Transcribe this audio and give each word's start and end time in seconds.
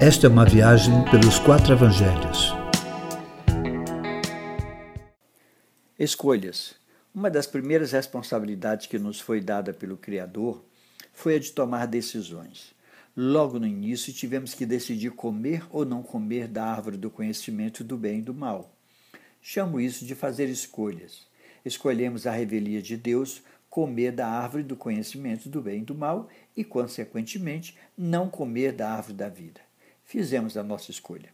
Esta 0.00 0.28
é 0.28 0.30
uma 0.30 0.44
viagem 0.44 1.04
pelos 1.10 1.40
quatro 1.40 1.72
evangelhos. 1.72 2.54
Escolhas. 5.98 6.76
Uma 7.12 7.28
das 7.28 7.48
primeiras 7.48 7.90
responsabilidades 7.90 8.86
que 8.86 8.96
nos 8.96 9.18
foi 9.18 9.40
dada 9.40 9.74
pelo 9.74 9.96
Criador 9.96 10.64
foi 11.12 11.34
a 11.34 11.38
de 11.40 11.50
tomar 11.50 11.86
decisões. 11.86 12.72
Logo 13.16 13.58
no 13.58 13.66
início, 13.66 14.12
tivemos 14.12 14.54
que 14.54 14.64
decidir 14.64 15.10
comer 15.10 15.66
ou 15.68 15.84
não 15.84 16.00
comer 16.00 16.46
da 16.46 16.64
árvore 16.64 16.96
do 16.96 17.10
conhecimento 17.10 17.82
do 17.82 17.96
bem 17.96 18.20
e 18.20 18.22
do 18.22 18.32
mal. 18.32 18.72
Chamo 19.42 19.80
isso 19.80 20.06
de 20.06 20.14
fazer 20.14 20.48
escolhas. 20.48 21.26
Escolhemos 21.64 22.24
a 22.24 22.30
revelia 22.30 22.80
de 22.80 22.96
Deus, 22.96 23.42
comer 23.68 24.12
da 24.12 24.28
árvore 24.28 24.62
do 24.62 24.76
conhecimento 24.76 25.48
do 25.48 25.60
bem 25.60 25.80
e 25.80 25.84
do 25.84 25.96
mal 25.96 26.28
e, 26.56 26.62
consequentemente, 26.62 27.76
não 27.96 28.28
comer 28.28 28.70
da 28.70 28.92
árvore 28.92 29.14
da 29.14 29.28
vida. 29.28 29.67
Fizemos 30.08 30.56
a 30.56 30.62
nossa 30.62 30.90
escolha. 30.90 31.28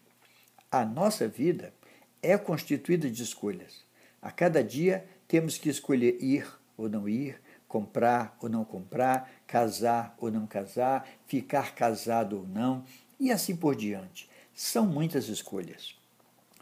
A 0.68 0.84
nossa 0.84 1.28
vida 1.28 1.72
é 2.20 2.36
constituída 2.36 3.08
de 3.08 3.22
escolhas. 3.22 3.84
A 4.20 4.32
cada 4.32 4.64
dia 4.64 5.06
temos 5.28 5.56
que 5.56 5.68
escolher 5.68 6.18
ir 6.20 6.44
ou 6.76 6.88
não 6.88 7.08
ir, 7.08 7.40
comprar 7.68 8.36
ou 8.42 8.48
não 8.48 8.64
comprar, 8.64 9.30
casar 9.46 10.16
ou 10.18 10.28
não 10.28 10.44
casar, 10.44 11.08
ficar 11.24 11.72
casado 11.76 12.38
ou 12.38 12.48
não, 12.48 12.84
e 13.20 13.30
assim 13.30 13.54
por 13.54 13.76
diante. 13.76 14.28
São 14.52 14.84
muitas 14.84 15.28
escolhas. 15.28 15.94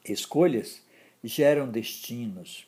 Escolhas 0.04 0.82
geram 1.24 1.66
destinos. 1.66 2.66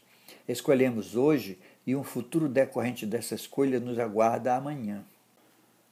Escolhemos 0.49 1.17
hoje 1.17 1.59
e 1.87 1.95
um 1.95 2.03
futuro 2.03 2.49
decorrente 2.49 3.05
dessa 3.05 3.35
escolha 3.35 3.79
nos 3.79 3.99
aguarda 3.99 4.57
amanhã. 4.57 5.05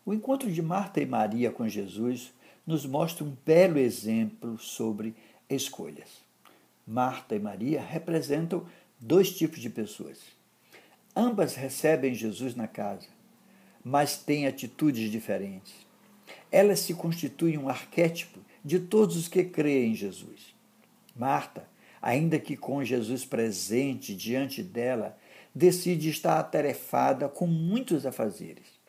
O 0.07 0.15
encontro 0.15 0.51
de 0.51 0.63
Marta 0.63 1.03
e 1.03 1.07
Maria 1.07 1.51
com 1.51 1.69
Jesus 1.69 2.33
nos 2.67 2.87
mostra 2.87 3.25
um 3.25 3.37
belo 3.45 3.79
exemplo 3.79 4.59
sobre 4.59 5.15
escolhas. 5.49 6.09
Marta 6.87 7.35
e 7.35 7.39
Maria 7.39 7.81
representam 7.81 8.67
dois 8.99 9.37
tipos 9.37 9.61
de 9.61 9.71
pessoas. 9.71 10.19
Ambas 11.15 11.55
recebem 11.55 12.15
Jesus 12.15 12.55
na 12.55 12.67
casa, 12.67 13.09
mas 13.85 14.17
têm 14.17 14.47
atitudes 14.47 15.11
diferentes. 15.11 15.75
Elas 16.51 16.81
se 16.81 16.95
constituem 16.95 17.59
um 17.59 17.69
arquétipo 17.69 18.41
de 18.65 18.79
todos 18.79 19.17
os 19.17 19.29
que 19.29 19.45
creem 19.45 19.93
em 19.93 19.95
Jesus. 19.95 20.55
Marta, 21.15 21.69
ainda 22.01 22.39
que 22.39 22.57
com 22.57 22.85
Jesus 22.85 23.25
presente 23.25 24.15
diante 24.15 24.63
dela, 24.63 25.19
decide 25.55 26.09
estar 26.09 26.39
atarefada 26.39 27.29
com 27.29 27.47
muitos 27.47 28.07
afazeres. 28.07 28.82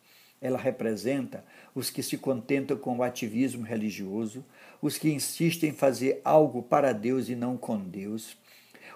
Ela 0.43 0.59
representa 0.59 1.45
os 1.73 1.89
que 1.89 2.03
se 2.03 2.17
contentam 2.17 2.75
com 2.75 2.97
o 2.97 3.03
ativismo 3.03 3.63
religioso, 3.63 4.43
os 4.81 4.97
que 4.97 5.09
insistem 5.09 5.69
em 5.69 5.73
fazer 5.73 6.19
algo 6.25 6.61
para 6.61 6.91
Deus 6.91 7.29
e 7.29 7.35
não 7.35 7.55
com 7.55 7.79
Deus, 7.79 8.37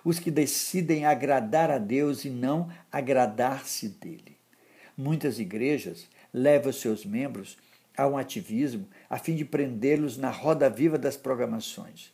os 0.04 0.20
que 0.20 0.30
decidem 0.30 1.06
agradar 1.06 1.72
a 1.72 1.78
Deus 1.78 2.26
e 2.26 2.30
não 2.30 2.70
agradar-se 2.92 3.88
dele. 3.88 4.36
Muitas 4.98 5.40
igrejas 5.40 6.10
levam 6.34 6.74
seus 6.74 7.06
membros 7.06 7.58
a 7.96 8.06
um 8.06 8.18
ativismo 8.18 8.86
a 9.10 9.18
fim 9.18 9.34
de 9.34 9.46
prendê-los 9.46 10.18
na 10.18 10.30
roda 10.30 10.70
viva 10.70 10.98
das 10.98 11.16
programações. 11.16 12.12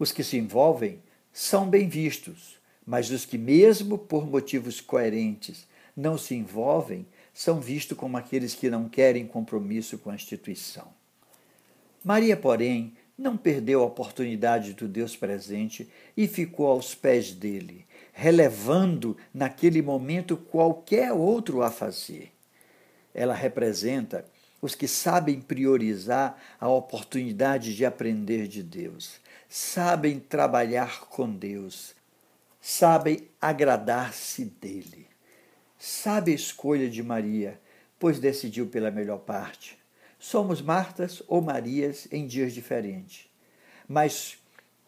Os 0.00 0.10
que 0.10 0.24
se 0.24 0.36
envolvem 0.36 0.98
são 1.32 1.70
bem 1.70 1.88
vistos, 1.88 2.58
mas 2.84 3.08
os 3.12 3.24
que, 3.24 3.38
mesmo 3.38 3.96
por 3.96 4.26
motivos 4.26 4.80
coerentes, 4.80 5.64
não 5.96 6.18
se 6.18 6.34
envolvem, 6.34 7.06
são 7.34 7.60
vistos 7.60 7.98
como 7.98 8.16
aqueles 8.16 8.54
que 8.54 8.70
não 8.70 8.88
querem 8.88 9.26
compromisso 9.26 9.98
com 9.98 10.10
a 10.10 10.14
instituição. 10.14 10.86
Maria, 12.04 12.36
porém, 12.36 12.96
não 13.18 13.36
perdeu 13.36 13.80
a 13.80 13.86
oportunidade 13.86 14.72
do 14.72 14.86
Deus 14.86 15.16
presente 15.16 15.90
e 16.16 16.28
ficou 16.28 16.68
aos 16.68 16.94
pés 16.94 17.32
dele, 17.32 17.86
relevando 18.12 19.16
naquele 19.32 19.82
momento 19.82 20.36
qualquer 20.36 21.12
outro 21.12 21.62
a 21.62 21.70
fazer. 21.70 22.32
Ela 23.12 23.34
representa 23.34 24.24
os 24.62 24.74
que 24.74 24.88
sabem 24.88 25.40
priorizar 25.40 26.40
a 26.60 26.68
oportunidade 26.68 27.74
de 27.76 27.84
aprender 27.84 28.48
de 28.48 28.62
Deus, 28.62 29.20
sabem 29.48 30.18
trabalhar 30.18 31.00
com 31.06 31.30
Deus, 31.30 31.94
sabem 32.60 33.28
agradar-se 33.40 34.44
dele. 34.44 35.13
Sabe 35.86 36.32
a 36.32 36.34
escolha 36.34 36.88
de 36.88 37.02
Maria, 37.02 37.60
pois 37.98 38.18
decidiu 38.18 38.66
pela 38.66 38.90
melhor 38.90 39.18
parte 39.18 39.76
Somos 40.18 40.62
Martas 40.62 41.22
ou 41.28 41.42
Marias 41.42 42.08
em 42.10 42.26
dias 42.26 42.54
diferentes. 42.54 43.28
Mas 43.86 44.38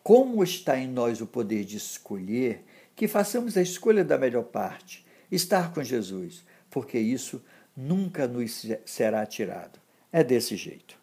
como 0.02 0.42
está 0.42 0.78
em 0.78 0.88
nós 0.88 1.20
o 1.20 1.26
poder 1.26 1.66
de 1.66 1.76
escolher, 1.76 2.64
que 2.94 3.06
façamos 3.06 3.58
a 3.58 3.60
escolha 3.60 4.02
da 4.02 4.16
melhor 4.16 4.44
parte, 4.44 5.04
estar 5.30 5.74
com 5.74 5.84
Jesus, 5.84 6.42
porque 6.70 6.98
isso 6.98 7.44
nunca 7.76 8.26
nos 8.26 8.64
será 8.86 9.26
tirado. 9.26 9.78
É 10.10 10.24
desse 10.24 10.56
jeito. 10.56 10.98